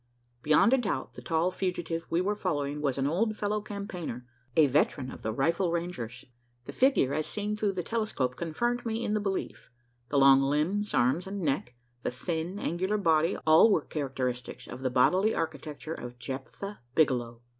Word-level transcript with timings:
Beyond 0.41 0.73
a 0.73 0.79
doubt, 0.79 1.13
the 1.13 1.21
tall 1.21 1.51
fugitive 1.51 2.07
we 2.09 2.21
were 2.21 2.35
following 2.35 2.81
was 2.81 2.97
an 2.97 3.05
old 3.05 3.37
fellow 3.37 3.61
campaigner 3.61 4.25
a 4.55 4.65
veteran 4.65 5.11
of 5.11 5.21
the 5.21 5.31
"Rifle 5.31 5.71
Rangers!" 5.71 6.25
The 6.65 6.73
figure, 6.73 7.13
as 7.13 7.27
seen 7.27 7.55
through 7.55 7.73
the 7.73 7.83
telescope, 7.83 8.35
confirmed 8.35 8.83
me 8.83 9.05
in 9.05 9.13
the 9.13 9.19
belief. 9.19 9.69
The 10.09 10.17
long 10.17 10.41
limbs, 10.41 10.95
arms, 10.95 11.27
and 11.27 11.41
neck 11.41 11.75
the 12.01 12.09
thin, 12.09 12.57
angular 12.57 12.97
body 12.97 13.37
all 13.45 13.69
were 13.69 13.85
characteristics 13.85 14.65
of 14.65 14.81
the 14.81 14.89
bodily 14.89 15.35
architecture 15.35 15.93
of 15.93 16.17
Jephthah 16.17 16.79
Bigelow. 16.95 17.43